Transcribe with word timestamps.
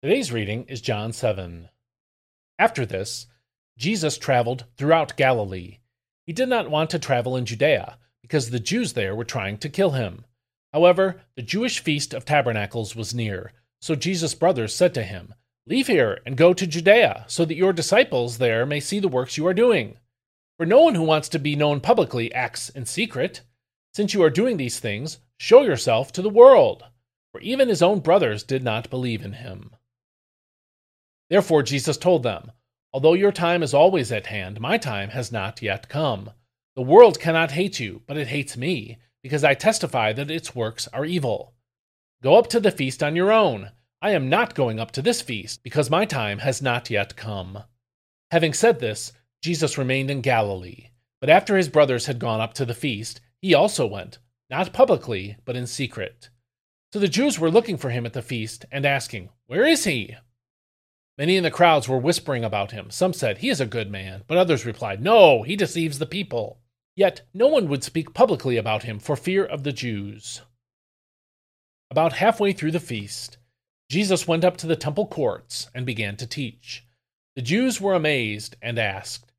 Today's 0.00 0.30
reading 0.30 0.64
is 0.68 0.80
John 0.80 1.12
7. 1.12 1.70
After 2.56 2.86
this, 2.86 3.26
Jesus 3.76 4.16
traveled 4.16 4.66
throughout 4.76 5.16
Galilee. 5.16 5.78
He 6.24 6.32
did 6.32 6.48
not 6.48 6.70
want 6.70 6.90
to 6.90 7.00
travel 7.00 7.36
in 7.36 7.44
Judea, 7.44 7.98
because 8.22 8.50
the 8.50 8.60
Jews 8.60 8.92
there 8.92 9.16
were 9.16 9.24
trying 9.24 9.58
to 9.58 9.68
kill 9.68 9.90
him. 9.90 10.24
However, 10.72 11.22
the 11.34 11.42
Jewish 11.42 11.80
feast 11.80 12.14
of 12.14 12.24
tabernacles 12.24 12.94
was 12.94 13.12
near, 13.12 13.50
so 13.80 13.96
Jesus' 13.96 14.36
brothers 14.36 14.72
said 14.72 14.94
to 14.94 15.02
him, 15.02 15.34
Leave 15.66 15.88
here 15.88 16.20
and 16.24 16.36
go 16.36 16.54
to 16.54 16.64
Judea, 16.64 17.24
so 17.26 17.44
that 17.44 17.56
your 17.56 17.72
disciples 17.72 18.38
there 18.38 18.64
may 18.64 18.78
see 18.78 19.00
the 19.00 19.08
works 19.08 19.36
you 19.36 19.48
are 19.48 19.52
doing. 19.52 19.96
For 20.58 20.64
no 20.64 20.80
one 20.80 20.94
who 20.94 21.02
wants 21.02 21.28
to 21.30 21.40
be 21.40 21.56
known 21.56 21.80
publicly 21.80 22.32
acts 22.32 22.68
in 22.68 22.86
secret. 22.86 23.40
Since 23.94 24.14
you 24.14 24.22
are 24.22 24.30
doing 24.30 24.58
these 24.58 24.78
things, 24.78 25.18
show 25.40 25.62
yourself 25.62 26.12
to 26.12 26.22
the 26.22 26.30
world. 26.30 26.84
For 27.32 27.40
even 27.40 27.68
his 27.68 27.82
own 27.82 27.98
brothers 27.98 28.44
did 28.44 28.62
not 28.62 28.90
believe 28.90 29.24
in 29.24 29.32
him. 29.32 29.72
Therefore 31.30 31.62
Jesus 31.62 31.96
told 31.96 32.22
them, 32.22 32.52
Although 32.92 33.14
your 33.14 33.32
time 33.32 33.62
is 33.62 33.74
always 33.74 34.10
at 34.10 34.26
hand, 34.26 34.60
my 34.60 34.78
time 34.78 35.10
has 35.10 35.30
not 35.30 35.60
yet 35.60 35.88
come. 35.88 36.30
The 36.74 36.82
world 36.82 37.20
cannot 37.20 37.52
hate 37.52 37.78
you, 37.80 38.02
but 38.06 38.16
it 38.16 38.28
hates 38.28 38.56
me, 38.56 38.98
because 39.22 39.44
I 39.44 39.54
testify 39.54 40.12
that 40.14 40.30
its 40.30 40.54
works 40.54 40.88
are 40.88 41.04
evil. 41.04 41.54
Go 42.22 42.36
up 42.36 42.46
to 42.48 42.60
the 42.60 42.70
feast 42.70 43.02
on 43.02 43.14
your 43.14 43.30
own. 43.30 43.72
I 44.00 44.12
am 44.12 44.28
not 44.28 44.54
going 44.54 44.80
up 44.80 44.90
to 44.92 45.02
this 45.02 45.20
feast, 45.20 45.62
because 45.62 45.90
my 45.90 46.04
time 46.04 46.38
has 46.38 46.62
not 46.62 46.88
yet 46.88 47.16
come. 47.16 47.64
Having 48.30 48.54
said 48.54 48.80
this, 48.80 49.12
Jesus 49.42 49.76
remained 49.76 50.10
in 50.10 50.20
Galilee. 50.20 50.90
But 51.20 51.30
after 51.30 51.56
his 51.56 51.68
brothers 51.68 52.06
had 52.06 52.18
gone 52.18 52.40
up 52.40 52.54
to 52.54 52.64
the 52.64 52.74
feast, 52.74 53.20
he 53.40 53.54
also 53.54 53.86
went, 53.86 54.18
not 54.50 54.72
publicly, 54.72 55.36
but 55.44 55.56
in 55.56 55.66
secret. 55.66 56.30
So 56.92 56.98
the 56.98 57.08
Jews 57.08 57.38
were 57.38 57.50
looking 57.50 57.76
for 57.76 57.90
him 57.90 58.06
at 58.06 58.14
the 58.14 58.22
feast 58.22 58.64
and 58.72 58.86
asking, 58.86 59.28
Where 59.46 59.66
is 59.66 59.84
he? 59.84 60.16
Many 61.18 61.36
in 61.36 61.42
the 61.42 61.50
crowds 61.50 61.88
were 61.88 61.98
whispering 61.98 62.44
about 62.44 62.70
him. 62.70 62.90
Some 62.90 63.12
said, 63.12 63.38
He 63.38 63.48
is 63.48 63.60
a 63.60 63.66
good 63.66 63.90
man, 63.90 64.22
but 64.28 64.38
others 64.38 64.64
replied, 64.64 65.02
No, 65.02 65.42
he 65.42 65.56
deceives 65.56 65.98
the 65.98 66.06
people. 66.06 66.60
Yet 66.94 67.22
no 67.34 67.48
one 67.48 67.68
would 67.68 67.82
speak 67.82 68.14
publicly 68.14 68.56
about 68.56 68.84
him 68.84 69.00
for 69.00 69.16
fear 69.16 69.44
of 69.44 69.64
the 69.64 69.72
Jews. 69.72 70.42
About 71.90 72.14
halfway 72.14 72.52
through 72.52 72.70
the 72.70 72.80
feast, 72.80 73.38
Jesus 73.90 74.28
went 74.28 74.44
up 74.44 74.56
to 74.58 74.66
the 74.68 74.76
temple 74.76 75.06
courts 75.06 75.68
and 75.74 75.84
began 75.84 76.16
to 76.18 76.26
teach. 76.26 76.84
The 77.34 77.42
Jews 77.42 77.80
were 77.80 77.94
amazed 77.94 78.56
and 78.62 78.78
asked, 78.78 79.32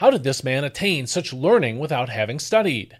How 0.00 0.10
did 0.10 0.24
this 0.24 0.44
man 0.44 0.64
attain 0.64 1.06
such 1.06 1.32
learning 1.32 1.78
without 1.78 2.10
having 2.10 2.40
studied? 2.40 2.98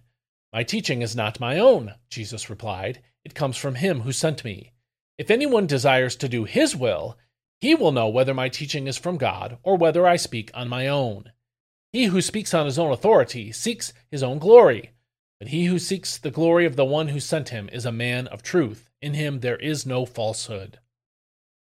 My 0.52 0.62
teaching 0.62 1.02
is 1.02 1.16
not 1.16 1.40
my 1.40 1.58
own, 1.58 1.94
Jesus 2.08 2.48
replied. 2.48 3.02
It 3.24 3.34
comes 3.34 3.56
from 3.56 3.74
him 3.74 4.00
who 4.00 4.12
sent 4.12 4.44
me. 4.44 4.72
If 5.18 5.30
anyone 5.30 5.66
desires 5.66 6.16
to 6.16 6.28
do 6.28 6.44
his 6.44 6.74
will, 6.76 7.18
he 7.62 7.76
will 7.76 7.92
know 7.92 8.08
whether 8.08 8.34
my 8.34 8.48
teaching 8.48 8.88
is 8.88 8.98
from 8.98 9.16
God 9.16 9.56
or 9.62 9.76
whether 9.76 10.04
I 10.04 10.16
speak 10.16 10.50
on 10.52 10.68
my 10.68 10.88
own. 10.88 11.30
He 11.92 12.06
who 12.06 12.20
speaks 12.20 12.52
on 12.52 12.66
his 12.66 12.76
own 12.76 12.90
authority 12.90 13.52
seeks 13.52 13.92
his 14.10 14.20
own 14.20 14.40
glory, 14.40 14.90
but 15.38 15.46
he 15.46 15.66
who 15.66 15.78
seeks 15.78 16.18
the 16.18 16.32
glory 16.32 16.66
of 16.66 16.74
the 16.74 16.84
one 16.84 17.06
who 17.06 17.20
sent 17.20 17.50
him 17.50 17.70
is 17.72 17.86
a 17.86 17.92
man 17.92 18.26
of 18.26 18.42
truth. 18.42 18.90
In 19.00 19.14
him 19.14 19.38
there 19.38 19.58
is 19.58 19.86
no 19.86 20.04
falsehood. 20.04 20.80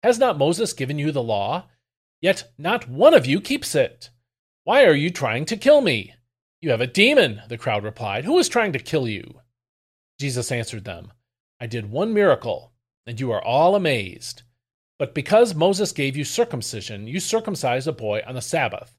Has 0.03 0.19
not 0.19 0.37
Moses 0.37 0.73
given 0.73 0.99
you 0.99 1.13
the 1.13 1.23
law? 1.23 1.67
Yet 2.21 2.51
not 2.59 2.89
one 2.89 3.15
of 3.15 3.25
you 3.25 3.41
keeps 3.41 3.77
it. 3.77 4.11
Why 4.65 4.85
are 4.87 4.97
you 4.97 5.11
trying 5.11 5.45
to 5.45 5.57
kill 5.57 5.81
me? 5.81 6.17
You 6.61 6.73
have 6.73 6.81
a 6.81 6.89
demon, 6.89 7.43
the 7.49 7.57
crowd 7.57 7.85
replied. 7.85 8.25
Who 8.25 8.37
is 8.41 8.49
trying 8.49 8.73
to 8.73 8.81
kill 8.81 9.07
you? 9.07 9.43
Jesus 10.19 10.51
answered 10.51 10.87
them, 10.87 11.13
I 11.61 11.67
did 11.69 11.89
one 11.89 12.13
miracle, 12.13 12.73
and 13.07 13.21
you 13.21 13.31
are 13.31 13.45
all 13.45 13.77
amazed. 13.77 14.43
But 14.99 15.15
because 15.15 15.55
Moses 15.55 15.91
gave 15.93 16.17
you 16.17 16.25
circumcision, 16.25 17.09
you 17.09 17.19
circumcise 17.19 17.87
a 17.87 17.93
boy 17.93 18.23
on 18.27 18.37
the 18.37 18.41
Sabbath. 18.41 18.97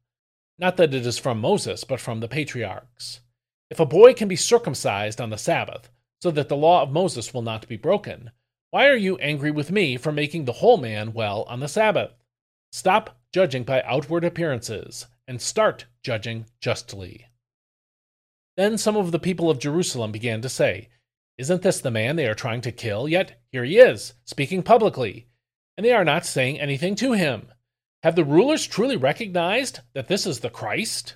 Not 0.59 0.77
that 0.77 0.93
it 0.93 1.05
is 1.05 1.17
from 1.17 1.39
Moses, 1.39 1.83
but 1.83 2.01
from 2.01 2.19
the 2.19 2.27
patriarchs. 2.27 3.21
If 3.69 3.79
a 3.79 3.85
boy 3.85 4.13
can 4.13 4.27
be 4.27 4.35
circumcised 4.35 5.21
on 5.21 5.29
the 5.29 5.37
Sabbath, 5.37 5.89
so 6.21 6.31
that 6.31 6.49
the 6.49 6.57
law 6.57 6.81
of 6.81 6.91
Moses 6.91 7.33
will 7.33 7.41
not 7.41 7.67
be 7.67 7.77
broken, 7.77 8.31
why 8.71 8.87
are 8.87 8.95
you 8.95 9.17
angry 9.17 9.51
with 9.51 9.71
me 9.71 9.95
for 9.95 10.11
making 10.11 10.45
the 10.45 10.53
whole 10.53 10.77
man 10.77 11.13
well 11.13 11.43
on 11.43 11.61
the 11.61 11.67
Sabbath? 11.67 12.13
Stop 12.71 13.17
judging 13.31 13.63
by 13.63 13.81
outward 13.83 14.25
appearances, 14.25 15.07
and 15.27 15.41
start 15.41 15.85
judging 16.03 16.45
justly. 16.59 17.27
Then 18.57 18.77
some 18.77 18.97
of 18.97 19.11
the 19.11 19.19
people 19.19 19.49
of 19.49 19.59
Jerusalem 19.59 20.11
began 20.11 20.41
to 20.41 20.49
say, 20.49 20.89
Isn't 21.37 21.61
this 21.61 21.79
the 21.79 21.91
man 21.91 22.15
they 22.15 22.27
are 22.27 22.35
trying 22.35 22.61
to 22.61 22.71
kill? 22.71 23.07
Yet 23.07 23.41
here 23.51 23.63
he 23.63 23.77
is, 23.77 24.13
speaking 24.25 24.61
publicly 24.61 25.27
and 25.77 25.85
they 25.85 25.91
are 25.91 26.05
not 26.05 26.25
saying 26.25 26.59
anything 26.59 26.95
to 26.95 27.13
him. 27.13 27.51
Have 28.03 28.15
the 28.15 28.23
rulers 28.23 28.67
truly 28.67 28.97
recognized 28.97 29.79
that 29.93 30.07
this 30.07 30.25
is 30.25 30.39
the 30.39 30.49
Christ? 30.49 31.15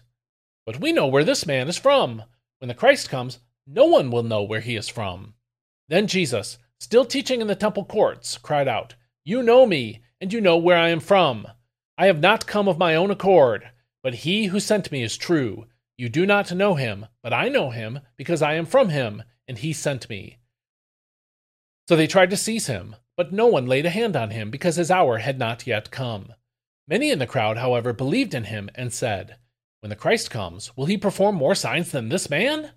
But 0.66 0.80
we 0.80 0.92
know 0.92 1.08
where 1.08 1.24
this 1.24 1.46
man 1.46 1.68
is 1.68 1.78
from. 1.78 2.24
When 2.60 2.68
the 2.68 2.74
Christ 2.74 3.10
comes, 3.10 3.40
no 3.66 3.86
one 3.86 4.12
will 4.12 4.24
know 4.24 4.44
where 4.44 4.60
he 4.60 4.76
is 4.76 4.90
from. 4.90 5.36
Then 5.88 6.08
Jesus, 6.08 6.58
still 6.80 7.06
teaching 7.06 7.42
in 7.42 7.48
the 7.48 7.56
temple 7.56 7.86
courts, 7.86 8.38
cried 8.38 8.68
out, 8.68 8.96
You 9.24 9.44
know 9.44 9.66
me, 9.66 10.02
and 10.20 10.34
you 10.34 10.42
know 10.42 10.58
where 10.58 10.78
I 10.78 10.90
am 10.90 11.00
from. 11.00 11.48
I 11.98 12.08
have 12.08 12.20
not 12.20 12.48
come 12.48 12.68
of 12.68 12.78
my 12.78 12.96
own 12.96 13.12
accord, 13.12 13.70
but 14.04 14.16
he 14.16 14.48
who 14.48 14.60
sent 14.60 14.92
me 14.92 15.04
is 15.04 15.18
true. 15.18 15.68
You 15.98 16.10
do 16.10 16.26
not 16.26 16.54
know 16.54 16.76
him, 16.76 17.08
but 17.22 17.34
I 17.34 17.50
know 17.50 17.70
him, 17.70 18.00
because 18.18 18.42
I 18.42 18.54
am 18.54 18.66
from 18.66 18.90
him, 18.90 19.24
and 19.48 19.58
he 19.58 19.74
sent 19.74 20.10
me. 20.10 20.40
So 21.88 21.96
they 21.96 22.08
tried 22.08 22.30
to 22.30 22.38
seize 22.38 22.68
him 22.68 22.96
but 23.20 23.34
no 23.34 23.48
one 23.48 23.66
laid 23.66 23.86
a 23.86 23.90
hand 23.90 24.16
on 24.16 24.30
him 24.30 24.50
because 24.50 24.78
his 24.78 24.90
hour 24.90 25.18
had 25.18 25.38
not 25.38 25.68
yet 25.68 25.92
come. 25.92 26.34
Many 26.88 27.12
in 27.12 27.20
the 27.20 27.28
crowd, 27.28 27.58
however, 27.58 27.92
believed 27.92 28.34
in 28.34 28.46
him 28.46 28.70
and 28.76 28.94
said, 28.94 29.36
When 29.82 29.90
the 29.90 29.98
Christ 29.98 30.32
comes, 30.32 30.78
will 30.78 30.86
he 30.86 30.96
perform 30.96 31.36
more 31.36 31.54
signs 31.54 31.92
than 31.92 32.08
this 32.08 32.30
man? 32.30 32.72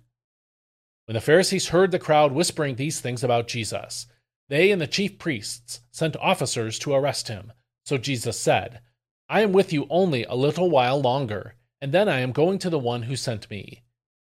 When 1.05 1.13
the 1.13 1.21
Pharisees 1.21 1.69
heard 1.69 1.91
the 1.91 1.97
crowd 1.97 2.33
whispering 2.33 2.75
these 2.75 2.99
things 2.99 3.23
about 3.23 3.47
Jesus, 3.47 4.07
they 4.49 4.69
and 4.69 4.81
the 4.81 4.85
chief 4.85 5.17
priests 5.17 5.79
sent 5.91 6.17
officers 6.17 6.77
to 6.79 6.93
arrest 6.93 7.29
him. 7.29 7.53
So 7.85 7.97
Jesus 7.97 8.37
said, 8.37 8.81
I 9.29 9.43
am 9.43 9.53
with 9.53 9.71
you 9.71 9.87
only 9.89 10.25
a 10.25 10.35
little 10.35 10.69
while 10.69 10.99
longer, 10.99 11.55
and 11.79 11.93
then 11.93 12.09
I 12.09 12.19
am 12.19 12.33
going 12.33 12.59
to 12.59 12.69
the 12.69 12.77
one 12.77 13.03
who 13.03 13.15
sent 13.15 13.49
me. 13.49 13.83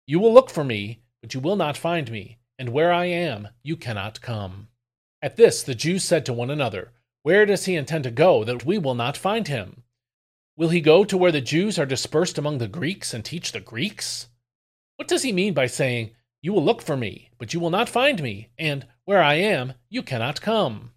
You 0.08 0.20
will 0.20 0.34
look 0.34 0.50
for 0.50 0.64
me, 0.64 1.04
but 1.22 1.36
you 1.36 1.40
will 1.40 1.56
not 1.56 1.78
find 1.78 2.12
me, 2.12 2.40
and 2.58 2.70
where 2.70 2.92
I 2.92 3.06
am, 3.06 3.50
you 3.62 3.78
cannot 3.78 4.22
come. 4.22 4.70
At 5.22 5.36
this, 5.36 5.64
the 5.64 5.76
Jews 5.76 6.04
said 6.04 6.26
to 6.26 6.34
one 6.34 6.50
another, 6.50 6.92
Where 7.24 7.46
does 7.46 7.66
he 7.66 7.76
intend 7.76 8.06
to 8.06 8.12
go 8.12 8.44
that 8.46 8.66
we 8.66 8.78
will 8.78 8.96
not 8.96 9.18
find 9.18 9.48
him? 9.48 9.84
Will 10.56 10.70
he 10.70 10.82
go 10.82 11.04
to 11.04 11.18
where 11.18 11.32
the 11.32 11.42
Jews 11.42 11.78
are 11.78 11.86
dispersed 11.86 12.38
among 12.38 12.58
the 12.58 12.68
Greeks 12.68 13.14
and 13.14 13.24
teach 13.24 13.52
the 13.52 13.60
Greeks? 13.60 14.28
What 14.96 15.08
does 15.08 15.24
he 15.24 15.32
mean 15.32 15.54
by 15.54 15.68
saying, 15.68 16.12
You 16.42 16.54
will 16.54 16.64
look 16.64 16.82
for 16.82 16.96
me, 16.96 17.32
but 17.38 17.54
you 17.54 17.60
will 17.60 17.70
not 17.70 17.90
find 17.90 18.22
me, 18.22 18.50
and 18.58 18.86
where 19.06 19.22
I 19.22 19.36
am, 19.36 19.74
you 19.90 20.04
cannot 20.04 20.42
come? 20.42 20.92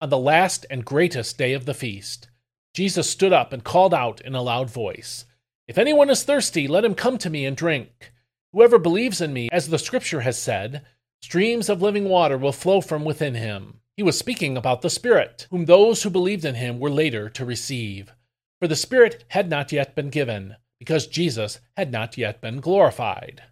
On 0.00 0.10
the 0.10 0.18
last 0.18 0.66
and 0.70 0.84
greatest 0.84 1.38
day 1.38 1.52
of 1.52 1.64
the 1.64 1.74
feast, 1.74 2.28
Jesus 2.74 3.08
stood 3.08 3.32
up 3.32 3.52
and 3.52 3.62
called 3.64 3.94
out 3.94 4.20
in 4.22 4.34
a 4.34 4.42
loud 4.42 4.70
voice, 4.70 5.26
If 5.68 5.78
anyone 5.78 6.10
is 6.10 6.24
thirsty, 6.24 6.66
let 6.66 6.84
him 6.84 6.94
come 6.94 7.18
to 7.18 7.30
me 7.30 7.46
and 7.46 7.56
drink. 7.56 8.12
Whoever 8.52 8.78
believes 8.78 9.20
in 9.20 9.32
me, 9.32 9.48
as 9.52 9.68
the 9.68 9.78
scripture 9.78 10.20
has 10.20 10.38
said, 10.38 10.84
Streams 11.22 11.68
of 11.68 11.80
living 11.80 12.08
water 12.08 12.36
will 12.36 12.52
flow 12.52 12.80
from 12.80 13.04
within 13.04 13.34
him. 13.34 13.80
He 13.96 14.02
was 14.02 14.18
speaking 14.18 14.56
about 14.56 14.82
the 14.82 14.90
Spirit, 14.90 15.46
whom 15.50 15.64
those 15.64 16.02
who 16.02 16.10
believed 16.10 16.44
in 16.44 16.56
him 16.56 16.80
were 16.80 16.90
later 16.90 17.28
to 17.30 17.44
receive. 17.44 18.12
For 18.58 18.66
the 18.66 18.76
Spirit 18.76 19.24
had 19.28 19.48
not 19.48 19.70
yet 19.72 19.94
been 19.94 20.10
given, 20.10 20.56
because 20.78 21.06
Jesus 21.06 21.60
had 21.76 21.92
not 21.92 22.18
yet 22.18 22.40
been 22.40 22.60
glorified. 22.60 23.44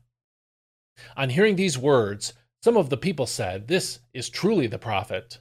On 1.16 1.30
hearing 1.30 1.56
these 1.56 1.78
words, 1.78 2.32
some 2.62 2.76
of 2.76 2.90
the 2.90 2.96
people 2.96 3.26
said, 3.26 3.68
This 3.68 4.00
is 4.12 4.28
truly 4.28 4.66
the 4.66 4.78
prophet. 4.78 5.38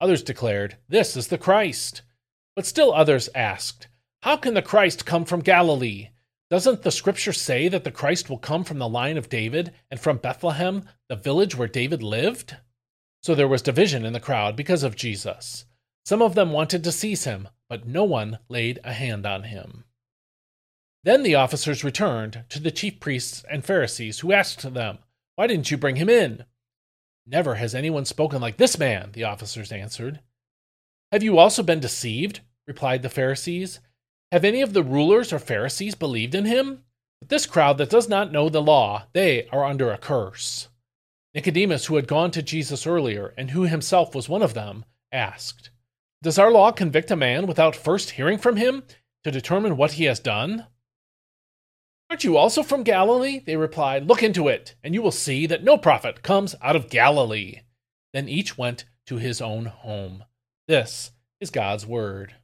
Others 0.00 0.22
declared, 0.22 0.78
This 0.88 1.16
is 1.16 1.28
the 1.28 1.38
Christ. 1.38 2.02
But 2.56 2.66
still 2.66 2.92
others 2.94 3.28
asked, 3.34 3.88
How 4.22 4.36
can 4.36 4.54
the 4.54 4.62
Christ 4.62 5.04
come 5.04 5.24
from 5.24 5.40
Galilee? 5.40 6.08
Doesn't 6.50 6.82
the 6.82 6.90
scripture 6.90 7.32
say 7.32 7.68
that 7.68 7.84
the 7.84 7.90
Christ 7.90 8.30
will 8.30 8.38
come 8.38 8.64
from 8.64 8.78
the 8.78 8.88
line 8.88 9.18
of 9.18 9.28
David 9.28 9.74
and 9.90 10.00
from 10.00 10.16
Bethlehem, 10.16 10.84
the 11.08 11.16
village 11.16 11.54
where 11.54 11.68
David 11.68 12.02
lived? 12.02 12.56
So 13.22 13.34
there 13.34 13.48
was 13.48 13.60
division 13.60 14.06
in 14.06 14.14
the 14.14 14.20
crowd 14.20 14.56
because 14.56 14.82
of 14.82 14.96
Jesus. 14.96 15.66
Some 16.06 16.22
of 16.22 16.34
them 16.34 16.52
wanted 16.52 16.84
to 16.84 16.92
seize 16.92 17.24
him, 17.24 17.48
but 17.68 17.86
no 17.86 18.04
one 18.04 18.38
laid 18.48 18.80
a 18.82 18.94
hand 18.94 19.26
on 19.26 19.42
him. 19.42 19.84
Then 21.04 21.22
the 21.22 21.34
officers 21.34 21.84
returned 21.84 22.44
to 22.48 22.60
the 22.60 22.70
chief 22.70 22.98
priests 22.98 23.44
and 23.50 23.64
Pharisees, 23.64 24.20
who 24.20 24.32
asked 24.32 24.62
them, 24.72 24.98
Why 25.36 25.46
didn't 25.46 25.70
you 25.70 25.76
bring 25.76 25.96
him 25.96 26.08
in? 26.08 26.44
Never 27.26 27.56
has 27.56 27.74
anyone 27.74 28.06
spoken 28.06 28.40
like 28.40 28.56
this 28.56 28.78
man, 28.78 29.12
the 29.12 29.24
officers 29.24 29.70
answered. 29.70 30.20
Have 31.12 31.22
you 31.22 31.38
also 31.38 31.62
been 31.62 31.80
deceived? 31.80 32.40
replied 32.66 33.02
the 33.02 33.10
Pharisees. 33.10 33.80
Have 34.30 34.44
any 34.44 34.60
of 34.60 34.74
the 34.74 34.82
rulers 34.82 35.32
or 35.32 35.38
Pharisees 35.38 35.94
believed 35.94 36.34
in 36.34 36.44
him? 36.44 36.84
But 37.20 37.30
this 37.30 37.46
crowd 37.46 37.78
that 37.78 37.90
does 37.90 38.08
not 38.08 38.30
know 38.30 38.48
the 38.48 38.62
law, 38.62 39.06
they 39.12 39.48
are 39.48 39.64
under 39.64 39.90
a 39.90 39.98
curse. 39.98 40.68
Nicodemus, 41.34 41.86
who 41.86 41.96
had 41.96 42.06
gone 42.06 42.30
to 42.32 42.42
Jesus 42.42 42.86
earlier, 42.86 43.34
and 43.38 43.50
who 43.50 43.62
himself 43.62 44.14
was 44.14 44.28
one 44.28 44.42
of 44.42 44.54
them, 44.54 44.84
asked, 45.12 45.70
Does 46.22 46.38
our 46.38 46.50
law 46.50 46.72
convict 46.72 47.10
a 47.10 47.16
man 47.16 47.46
without 47.46 47.74
first 47.74 48.10
hearing 48.12 48.38
from 48.38 48.56
him 48.56 48.82
to 49.24 49.30
determine 49.30 49.76
what 49.76 49.92
he 49.92 50.04
has 50.04 50.20
done? 50.20 50.66
Aren't 52.10 52.24
you 52.24 52.36
also 52.36 52.62
from 52.62 52.82
Galilee? 52.82 53.40
They 53.44 53.56
replied, 53.56 54.06
Look 54.06 54.22
into 54.22 54.48
it, 54.48 54.74
and 54.82 54.94
you 54.94 55.02
will 55.02 55.10
see 55.10 55.46
that 55.46 55.64
no 55.64 55.76
prophet 55.78 56.22
comes 56.22 56.54
out 56.62 56.76
of 56.76 56.90
Galilee. 56.90 57.60
Then 58.12 58.28
each 58.28 58.56
went 58.56 58.84
to 59.06 59.16
his 59.16 59.40
own 59.40 59.66
home. 59.66 60.24
This 60.66 61.12
is 61.40 61.50
God's 61.50 61.86
word. 61.86 62.34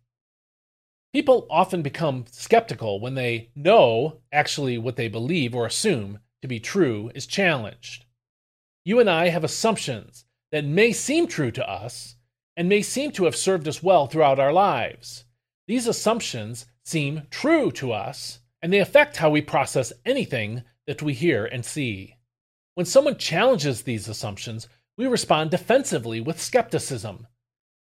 People 1.14 1.46
often 1.48 1.80
become 1.80 2.24
skeptical 2.28 2.98
when 2.98 3.14
they 3.14 3.50
know 3.54 4.18
actually 4.32 4.78
what 4.78 4.96
they 4.96 5.06
believe 5.06 5.54
or 5.54 5.64
assume 5.64 6.18
to 6.42 6.48
be 6.48 6.58
true 6.58 7.08
is 7.14 7.24
challenged. 7.24 8.04
You 8.84 8.98
and 8.98 9.08
I 9.08 9.28
have 9.28 9.44
assumptions 9.44 10.24
that 10.50 10.64
may 10.64 10.92
seem 10.92 11.28
true 11.28 11.52
to 11.52 11.70
us 11.70 12.16
and 12.56 12.68
may 12.68 12.82
seem 12.82 13.12
to 13.12 13.26
have 13.26 13.36
served 13.36 13.68
us 13.68 13.80
well 13.80 14.08
throughout 14.08 14.40
our 14.40 14.52
lives. 14.52 15.24
These 15.68 15.86
assumptions 15.86 16.66
seem 16.84 17.28
true 17.30 17.70
to 17.72 17.92
us, 17.92 18.40
and 18.60 18.72
they 18.72 18.80
affect 18.80 19.18
how 19.18 19.30
we 19.30 19.40
process 19.40 19.92
anything 20.04 20.64
that 20.88 21.00
we 21.00 21.14
hear 21.14 21.46
and 21.46 21.64
see. 21.64 22.16
When 22.74 22.86
someone 22.86 23.18
challenges 23.18 23.82
these 23.82 24.08
assumptions, 24.08 24.68
we 24.98 25.06
respond 25.06 25.52
defensively 25.52 26.20
with 26.20 26.42
skepticism. 26.42 27.28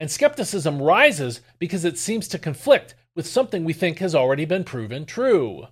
And 0.02 0.12
skepticism 0.12 0.82
rises 0.82 1.40
because 1.60 1.86
it 1.86 1.98
seems 1.98 2.28
to 2.30 2.38
conflict 2.38 2.96
with 3.16 3.28
something 3.28 3.64
we 3.64 3.74
think 3.74 4.00
has 4.00 4.16
already 4.16 4.46
been 4.46 4.64
proven 4.64 5.06
true. 5.06 5.68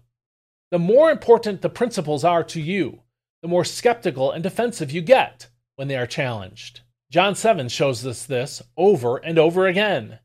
The 0.71 0.80
more 0.80 1.09
important 1.09 1.62
the 1.62 1.69
principles 1.69 2.24
are 2.24 2.44
to 2.44 2.62
you, 2.62 3.01
the 3.41 3.47
more 3.47 3.65
skeptical 3.65 4.31
and 4.31 4.44
defensive 4.44 4.91
you 4.91 5.01
get 5.01 5.47
when 5.75 5.88
they 5.88 5.97
are 5.97 6.06
challenged. 6.06 6.81
John 7.12 7.36
7 7.36 7.69
shows 7.69 8.06
us 8.06 8.25
this 8.25 8.62
over 8.77 9.18
and 9.18 9.39
over 9.39 9.65
again. 9.65 10.19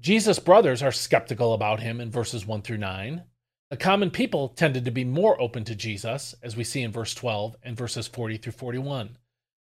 Jesus' 0.00 0.38
brothers 0.38 0.82
are 0.82 0.92
skeptical 0.92 1.52
about 1.52 1.80
him 1.80 2.00
in 2.00 2.10
verses 2.10 2.46
1 2.46 2.62
through 2.62 2.78
9. 2.78 3.24
The 3.70 3.76
common 3.76 4.10
people 4.10 4.48
tended 4.48 4.84
to 4.84 4.90
be 4.90 5.04
more 5.04 5.40
open 5.40 5.64
to 5.64 5.74
Jesus, 5.74 6.34
as 6.42 6.56
we 6.56 6.64
see 6.64 6.82
in 6.82 6.92
verse 6.92 7.14
12 7.14 7.56
and 7.62 7.76
verses 7.76 8.06
40 8.06 8.36
through 8.36 8.52
41. 8.52 9.18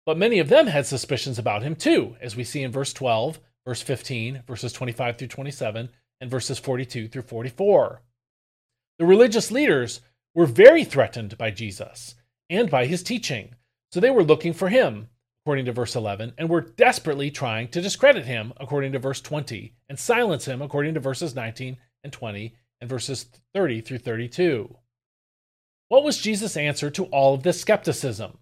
But 0.04 0.18
many 0.18 0.38
of 0.38 0.48
them 0.48 0.68
had 0.68 0.86
suspicions 0.86 1.38
about 1.38 1.62
him 1.62 1.74
too, 1.74 2.16
as 2.20 2.36
we 2.36 2.44
see 2.44 2.62
in 2.62 2.70
verse 2.70 2.92
12, 2.92 3.40
verse 3.66 3.82
15, 3.82 4.44
verses 4.46 4.72
25 4.72 5.18
through 5.18 5.28
27, 5.28 5.88
and 6.20 6.30
verses 6.30 6.58
42 6.58 7.08
through 7.08 7.22
44. 7.22 8.02
The 8.98 9.04
religious 9.06 9.50
leaders 9.50 10.00
were 10.34 10.46
very 10.46 10.84
threatened 10.84 11.36
by 11.38 11.50
Jesus 11.50 12.14
and 12.48 12.70
by 12.70 12.86
his 12.86 13.02
teaching, 13.02 13.54
so 13.90 14.00
they 14.00 14.10
were 14.10 14.24
looking 14.24 14.52
for 14.52 14.68
him 14.68 15.08
according 15.46 15.64
to 15.64 15.72
verse 15.72 15.94
11, 15.94 16.32
and 16.38 16.48
were 16.48 16.60
desperately 16.60 17.30
trying 17.30 17.68
to 17.68 17.80
discredit 17.80 18.26
him, 18.26 18.52
according 18.56 18.90
to 18.90 18.98
verse 18.98 19.20
20, 19.20 19.72
and 19.88 19.96
silence 19.96 20.44
him, 20.44 20.60
according 20.60 20.92
to 20.92 20.98
verses 20.98 21.36
19 21.36 21.76
and 22.02 22.12
20, 22.12 22.56
and 22.80 22.90
verses 22.90 23.26
30 23.54 23.80
through 23.80 23.98
32. 23.98 24.76
What 25.86 26.02
was 26.02 26.18
Jesus' 26.18 26.56
answer 26.56 26.90
to 26.90 27.04
all 27.06 27.32
of 27.32 27.44
this 27.44 27.60
skepticism? 27.60 28.38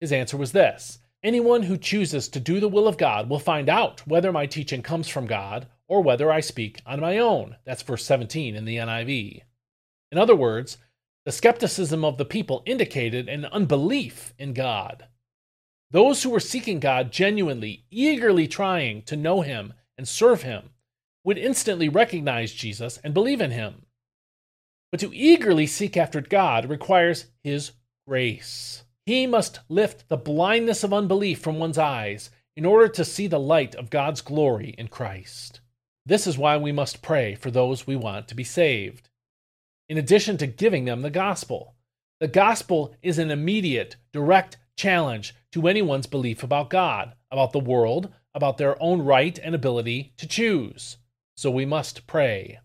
His 0.00 0.10
answer 0.10 0.38
was 0.38 0.52
this 0.52 0.98
Anyone 1.22 1.64
who 1.64 1.76
chooses 1.76 2.26
to 2.28 2.40
do 2.40 2.58
the 2.58 2.68
will 2.68 2.88
of 2.88 2.96
God 2.96 3.28
will 3.28 3.38
find 3.38 3.68
out 3.68 4.06
whether 4.06 4.32
my 4.32 4.46
teaching 4.46 4.80
comes 4.80 5.08
from 5.08 5.26
God 5.26 5.66
or 5.88 6.02
whether 6.02 6.30
I 6.30 6.40
speak 6.40 6.80
on 6.86 7.00
my 7.00 7.18
own. 7.18 7.56
That's 7.64 7.82
verse 7.82 8.04
17 8.04 8.54
in 8.54 8.64
the 8.64 8.76
NIV. 8.76 9.42
In 10.12 10.18
other 10.18 10.36
words, 10.36 10.78
the 11.24 11.32
skepticism 11.32 12.04
of 12.04 12.16
the 12.16 12.24
people 12.24 12.62
indicated 12.64 13.28
an 13.28 13.44
unbelief 13.46 14.32
in 14.38 14.54
God. 14.54 15.08
Those 15.90 16.22
who 16.22 16.30
were 16.30 16.40
seeking 16.40 16.80
God 16.80 17.10
genuinely, 17.10 17.84
eagerly 17.90 18.46
trying 18.46 19.02
to 19.02 19.16
know 19.16 19.40
Him 19.40 19.72
and 19.96 20.06
serve 20.06 20.42
Him, 20.42 20.70
would 21.24 21.38
instantly 21.38 21.88
recognize 21.88 22.52
Jesus 22.52 22.98
and 23.02 23.12
believe 23.12 23.40
in 23.40 23.50
Him. 23.50 23.86
But 24.90 25.00
to 25.00 25.14
eagerly 25.14 25.66
seek 25.66 25.96
after 25.96 26.20
God 26.20 26.68
requires 26.68 27.26
His 27.42 27.72
grace. 28.06 28.84
He 29.04 29.26
must 29.26 29.60
lift 29.68 30.08
the 30.08 30.16
blindness 30.16 30.84
of 30.84 30.92
unbelief 30.92 31.40
from 31.40 31.58
one's 31.58 31.78
eyes 31.78 32.30
in 32.56 32.64
order 32.64 32.88
to 32.88 33.04
see 33.04 33.26
the 33.26 33.40
light 33.40 33.74
of 33.74 33.90
God's 33.90 34.20
glory 34.20 34.74
in 34.76 34.88
Christ. 34.88 35.60
This 36.08 36.26
is 36.26 36.38
why 36.38 36.56
we 36.56 36.72
must 36.72 37.02
pray 37.02 37.34
for 37.34 37.50
those 37.50 37.86
we 37.86 37.94
want 37.94 38.28
to 38.28 38.34
be 38.34 38.42
saved. 38.42 39.10
In 39.90 39.98
addition 39.98 40.38
to 40.38 40.46
giving 40.46 40.86
them 40.86 41.02
the 41.02 41.10
gospel, 41.10 41.74
the 42.18 42.26
gospel 42.26 42.94
is 43.02 43.18
an 43.18 43.30
immediate, 43.30 43.96
direct 44.10 44.56
challenge 44.74 45.34
to 45.52 45.68
anyone's 45.68 46.06
belief 46.06 46.42
about 46.42 46.70
God, 46.70 47.12
about 47.30 47.52
the 47.52 47.60
world, 47.60 48.10
about 48.32 48.56
their 48.56 48.82
own 48.82 49.02
right 49.02 49.38
and 49.38 49.54
ability 49.54 50.14
to 50.16 50.26
choose. 50.26 50.96
So 51.36 51.50
we 51.50 51.66
must 51.66 52.06
pray. 52.06 52.58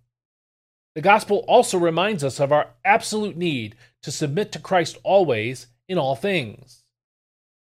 The 0.96 1.02
gospel 1.02 1.44
also 1.46 1.78
reminds 1.78 2.24
us 2.24 2.40
of 2.40 2.54
our 2.54 2.70
absolute 2.86 3.36
need 3.36 3.76
to 4.04 4.12
submit 4.12 4.54
to 4.54 4.60
Christ 4.60 4.98
always 5.04 5.68
in 5.90 5.98
all 5.98 6.16
things. 6.16 6.86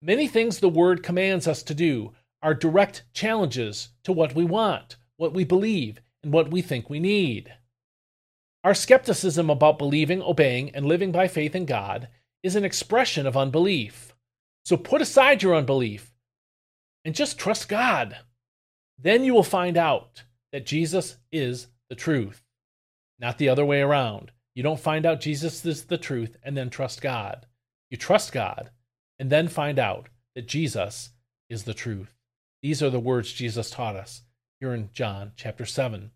Many 0.01 0.27
things 0.27 0.59
the 0.59 0.67
word 0.67 1.01
commands 1.01 1.47
us 1.47 1.63
to 1.63 1.73
do 1.73 2.11
are 2.43 2.53
direct 2.53 3.03
challenges 3.13 3.87
to 4.03 4.11
what 4.11 4.35
we 4.35 4.43
want, 4.43 4.97
what 5.21 5.35
we 5.35 5.43
believe, 5.43 6.01
and 6.23 6.33
what 6.33 6.49
we 6.49 6.63
think 6.63 6.89
we 6.89 6.99
need. 6.99 7.53
Our 8.63 8.73
skepticism 8.73 9.51
about 9.51 9.77
believing, 9.77 10.19
obeying, 10.19 10.71
and 10.71 10.87
living 10.87 11.11
by 11.11 11.27
faith 11.27 11.53
in 11.53 11.65
God 11.65 12.07
is 12.41 12.55
an 12.55 12.65
expression 12.65 13.27
of 13.27 13.37
unbelief. 13.37 14.15
So 14.65 14.77
put 14.77 14.99
aside 14.99 15.43
your 15.43 15.53
unbelief 15.53 16.11
and 17.05 17.13
just 17.13 17.37
trust 17.37 17.69
God. 17.69 18.17
Then 18.97 19.23
you 19.23 19.35
will 19.35 19.43
find 19.43 19.77
out 19.77 20.23
that 20.53 20.65
Jesus 20.65 21.17
is 21.31 21.67
the 21.87 21.95
truth, 21.95 22.41
not 23.19 23.37
the 23.37 23.49
other 23.49 23.63
way 23.63 23.81
around. 23.81 24.31
You 24.55 24.63
don't 24.63 24.79
find 24.79 25.05
out 25.05 25.21
Jesus 25.21 25.63
is 25.63 25.85
the 25.85 25.99
truth 25.99 26.35
and 26.41 26.57
then 26.57 26.71
trust 26.71 26.99
God. 26.99 27.45
You 27.91 27.97
trust 27.97 28.31
God 28.31 28.71
and 29.19 29.29
then 29.29 29.49
find 29.49 29.77
out 29.77 30.09
that 30.33 30.47
Jesus 30.47 31.11
is 31.47 31.65
the 31.65 31.75
truth. 31.75 32.15
These 32.63 32.81
are 32.81 32.89
the 32.89 32.99
words 32.99 33.31
Jesus 33.31 33.69
taught 33.69 33.95
us 33.95 34.23
here 34.61 34.73
in 34.75 34.91
John 34.93 35.31
chapter 35.35 35.65
7. 35.65 36.11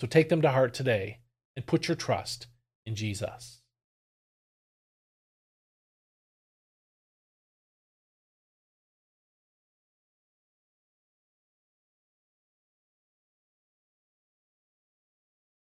So 0.00 0.06
take 0.06 0.28
them 0.28 0.40
to 0.42 0.52
heart 0.52 0.72
today 0.72 1.18
and 1.56 1.66
put 1.66 1.88
your 1.88 1.96
trust 1.96 2.46
in 2.86 2.94
Jesus. 2.94 3.61